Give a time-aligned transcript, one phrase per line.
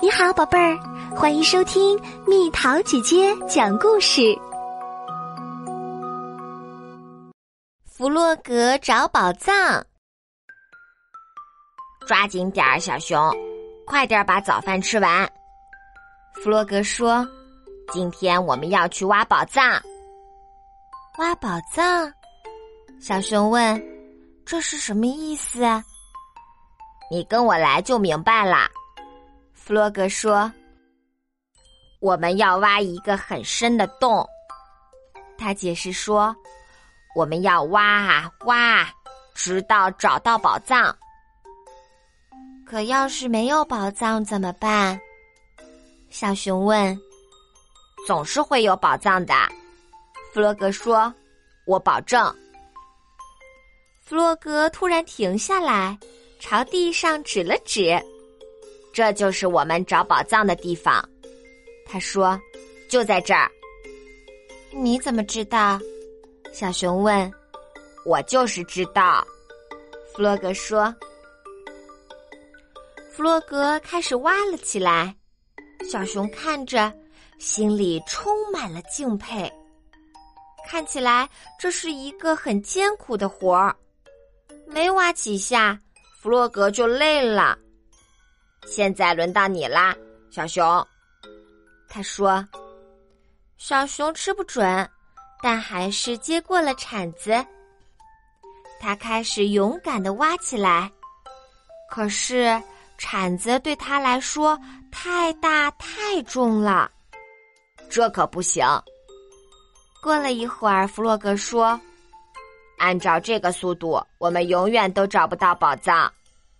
[0.00, 0.78] 你好，宝贝儿，
[1.12, 4.22] 欢迎收听蜜桃姐姐讲故事。
[7.84, 9.84] 弗洛格找宝藏，
[12.06, 13.18] 抓紧点儿，小熊，
[13.84, 15.28] 快点把早饭吃完。
[16.34, 17.26] 弗洛格说
[17.92, 19.82] ：“今天我们要去挖宝藏。”
[21.18, 22.12] 挖宝藏？
[23.00, 23.82] 小熊问
[24.46, 25.60] ：“这是什么意思？”
[27.10, 28.68] 你跟我来就明白了。
[29.68, 30.50] 弗洛格说
[32.00, 34.26] ：“我们要挖一个很深的洞。”
[35.36, 36.34] 他解释说
[37.14, 38.88] ：“我们要挖啊挖，
[39.34, 40.96] 直到找到宝藏。
[42.64, 44.98] 可要是没有宝藏怎么办？”
[46.08, 46.98] 小熊问。
[48.08, 49.34] “总是会有宝藏的。”
[50.32, 51.12] 弗洛格说
[51.68, 52.34] ，“我保证。”
[54.00, 55.98] 弗洛格突然停下来，
[56.40, 58.02] 朝地上指了指。
[58.92, 61.06] 这就是我们找宝藏的地方，
[61.86, 62.40] 他说
[62.88, 63.50] ：“就在这儿。”
[64.74, 65.78] 你怎么知道？
[66.52, 67.32] 小熊问。
[68.04, 69.26] “我就是知道。”
[70.12, 70.94] 弗洛格说。
[73.10, 75.14] 弗洛格开始挖了起来，
[75.90, 76.92] 小熊看着，
[77.38, 79.52] 心里充满了敬佩。
[80.66, 83.74] 看起来这是一个很艰苦的活儿，
[84.66, 85.80] 没挖几下，
[86.20, 87.58] 弗洛格就累了。
[88.78, 89.92] 现在轮到你啦，
[90.30, 90.86] 小熊。
[91.88, 92.46] 他说
[93.58, 94.88] ：“小熊吃不准，
[95.42, 97.44] 但还是接过了铲子。
[98.78, 100.88] 他开始勇敢的挖起来，
[101.90, 102.56] 可是
[102.98, 104.56] 铲子对他来说
[104.92, 106.88] 太大太重了，
[107.90, 108.64] 这可不行。”
[110.00, 111.80] 过了一会儿，弗洛格说
[112.78, 116.08] ：“按照这个速度，我们永远都找不到宝藏，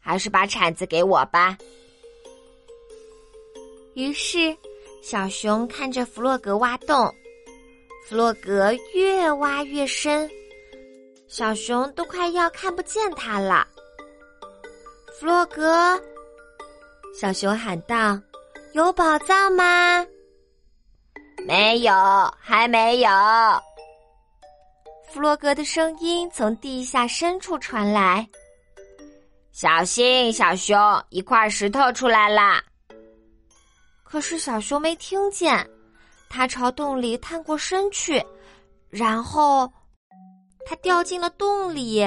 [0.00, 1.54] 还是把铲子给我吧。”
[3.96, 4.54] 于是，
[5.02, 7.10] 小熊看着弗洛格挖洞，
[8.06, 10.30] 弗洛格越挖越深，
[11.28, 13.66] 小熊都快要看不见他了。
[15.18, 15.98] 弗洛格，
[17.18, 18.20] 小熊喊道
[18.74, 20.06] ：“有宝藏吗
[21.48, 21.94] ？”“没有，
[22.38, 23.08] 还没有。”
[25.10, 28.28] 弗洛格的声音从地下深处传来
[29.52, 32.62] ：“小心，小熊，一块石头出来啦！”
[34.16, 35.54] 可是小熊没听见，
[36.30, 38.24] 它朝洞里探过身去，
[38.88, 39.70] 然后
[40.64, 42.02] 它掉进了洞里。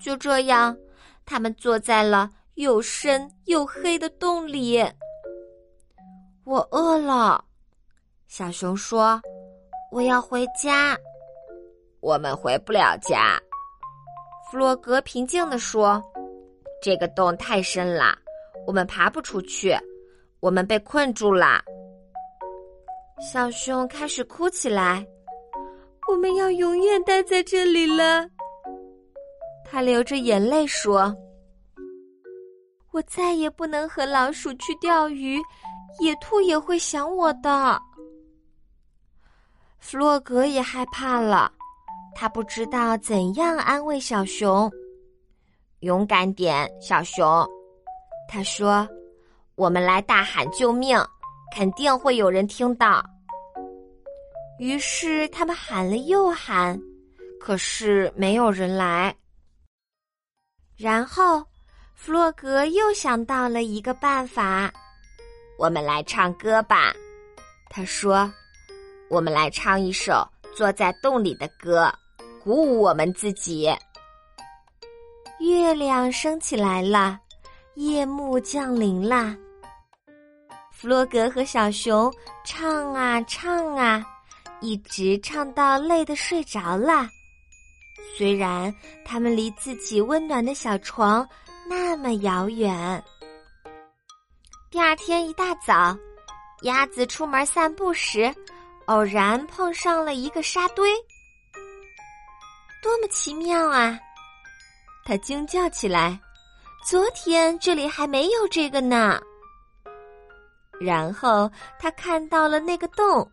[0.00, 0.78] 就这样，
[1.26, 4.80] 他们坐在了又深又黑的洞里。
[6.44, 7.44] 我饿了，
[8.28, 9.20] 小熊说
[9.90, 10.96] ：“我要回家。”
[11.98, 13.36] 我们回不了家，
[14.48, 16.00] 弗洛格平静地说
[16.80, 18.16] ：“这个洞太深了，
[18.64, 19.76] 我们爬不出去。”
[20.40, 21.60] 我们被困住了，
[23.20, 25.04] 小熊开始哭起来。
[26.08, 28.26] 我们要永远待在这里了。
[29.64, 31.14] 他流着眼泪说
[32.92, 35.38] ：“我再也不能和老鼠去钓鱼，
[35.98, 37.78] 野兔也会想我的。”
[39.78, 41.52] 弗洛格也害怕了，
[42.14, 44.70] 他不知道怎样安慰小熊。
[45.80, 47.46] 勇敢点，小熊，
[48.28, 48.88] 他说。
[49.58, 50.96] 我们来大喊救命，
[51.52, 53.04] 肯定会有人听到。
[54.60, 56.80] 于是他们喊了又喊，
[57.40, 59.12] 可是没有人来。
[60.76, 61.44] 然后
[61.92, 64.72] 弗洛格又想到了一个办法，
[65.58, 66.94] 我们来唱歌吧。
[67.68, 68.32] 他说
[69.10, 70.24] ：“我们来唱一首
[70.54, 71.92] 坐在洞里的歌，
[72.44, 73.68] 鼓舞我们自己。”
[75.40, 77.18] 月亮升起来了，
[77.74, 79.36] 夜幕降临了。
[80.80, 82.12] 弗洛格和小熊
[82.44, 84.00] 唱啊唱啊，
[84.60, 87.08] 一直唱到累得睡着了。
[88.16, 88.72] 虽然
[89.04, 91.28] 他们离自己温暖的小床
[91.68, 93.02] 那么遥远。
[94.70, 95.98] 第二天一大早，
[96.62, 98.32] 鸭子出门散步时，
[98.86, 100.94] 偶然碰上了一个沙堆。
[102.80, 103.98] 多么奇妙啊！
[105.04, 106.20] 他惊叫起来
[106.86, 109.20] ：“昨天这里还没有这个呢。”
[110.80, 113.28] 然后他看到了那个洞，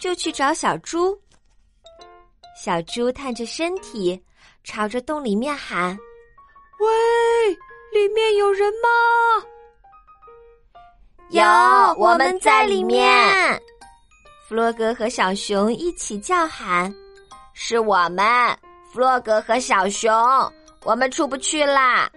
[0.00, 1.18] 就去找小猪。
[2.56, 4.20] 小猪探着身体，
[4.64, 5.96] 朝着洞里面喊
[6.80, 6.88] ：“喂，
[7.92, 8.88] 里面有人吗
[11.30, 11.44] ？”“有，
[11.98, 13.60] 我们在里面。”
[14.48, 16.92] 弗洛格和小熊一起叫喊
[17.54, 18.24] ：“是我们，
[18.92, 20.12] 弗洛格和小熊，
[20.84, 22.10] 我们出不去啦！”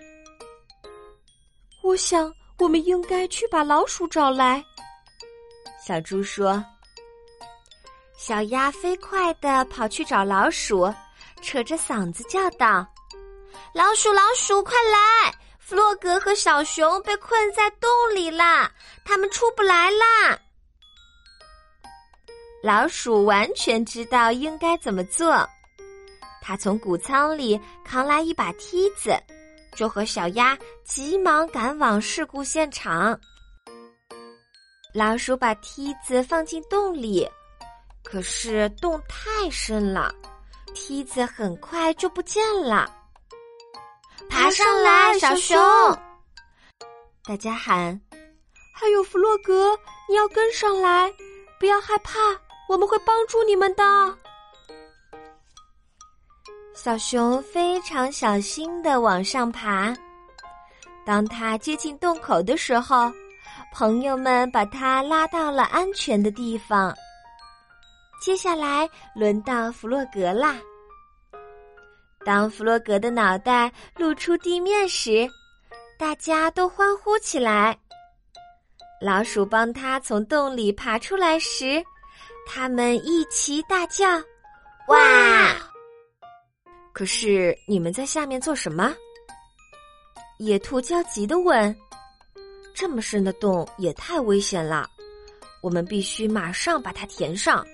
[1.84, 2.31] 我想。
[2.62, 4.63] 我们应该去把老鼠找来。
[5.84, 6.63] 小猪说。
[8.16, 10.94] 小鸭飞快地跑去找老鼠，
[11.42, 12.86] 扯着嗓子叫道
[13.74, 15.34] ：“老鼠，老鼠，快来！
[15.58, 18.72] 弗洛格和小熊被困在洞里啦，
[19.04, 20.40] 他们出不来啦！”
[22.62, 25.50] 老鼠完全知道应该怎么做，
[26.44, 29.18] 他从谷仓里扛来一把梯子，
[29.75, 33.19] 就和小鸭急忙赶往事故现场。
[34.94, 37.29] 老鼠把梯子放进洞里。
[38.03, 40.13] 可是洞太深了，
[40.73, 42.91] 梯子很快就不见了。
[44.29, 45.57] 爬上来，小熊！
[47.24, 48.01] 大家喊
[48.75, 49.77] ：“还有弗洛格，
[50.09, 51.13] 你要跟上来，
[51.59, 52.19] 不要害怕，
[52.67, 53.83] 我们会帮助你们的。”
[56.83, 59.94] 小熊非常小心的往上爬。
[61.06, 63.13] 当他接近洞口的时候，
[63.72, 66.92] 朋友们把他拉到了安全的地方。
[68.19, 70.56] 接下来轮到弗洛格啦。
[72.25, 75.30] 当弗洛格的脑袋露出地面时，
[76.00, 77.77] 大家都欢呼起来。
[79.00, 81.80] 老鼠帮他从洞里爬出来时，
[82.48, 84.07] 他们一齐大叫
[84.89, 84.98] ：“哇！”
[86.93, 88.93] 可是你们在下面做什么？
[90.39, 91.75] 野兔焦急的问
[92.73, 94.89] ：“这么深的洞也太危险了，
[95.61, 97.65] 我们必须马上把它填上。”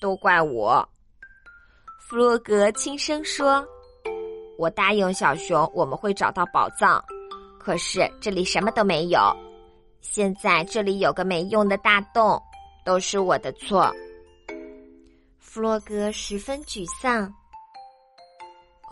[0.00, 0.88] 都怪我，
[2.00, 3.64] 弗洛格轻声说
[4.58, 7.04] ：“我答应小熊我们会找到宝藏，
[7.58, 9.20] 可是这里什么都没有。
[10.00, 12.40] 现在这里有个没用的大洞，
[12.84, 13.92] 都是我的错。”
[15.38, 17.32] 弗洛格十分沮丧。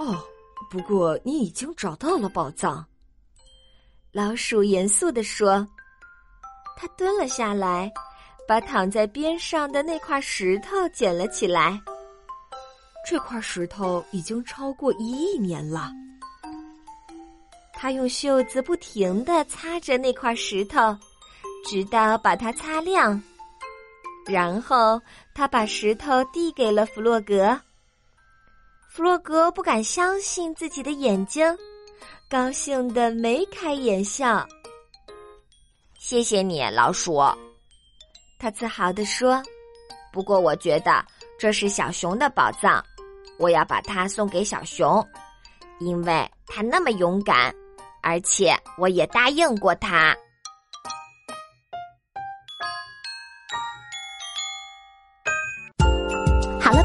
[0.01, 0.19] 哦，
[0.71, 2.85] 不过你已经找到了宝藏，
[4.11, 5.65] 老鼠严肃地说。
[6.77, 7.93] 他蹲了下来。
[8.49, 11.81] 把躺在边上的那块石头捡了起来。
[13.09, 15.93] 这块石头已经超过一亿年了。
[17.73, 20.99] 他用袖子不停的擦着那块石头，
[21.65, 23.23] 直到把它擦亮。
[24.27, 25.01] 然后
[25.33, 27.57] 他把石头递给了弗洛格。
[29.01, 31.43] 弗洛格不敢相信自己的眼睛，
[32.29, 34.47] 高兴的眉开眼笑。
[35.99, 37.19] 谢谢你，老鼠。
[38.39, 39.43] 他自豪地说
[40.13, 41.03] ：“不过我觉得
[41.39, 42.85] 这是小熊的宝藏，
[43.39, 45.03] 我要把它送给小熊，
[45.79, 47.51] 因为它那么勇敢，
[48.03, 50.15] 而且我也答应过他。”